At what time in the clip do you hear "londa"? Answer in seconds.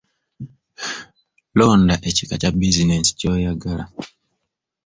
1.57-1.95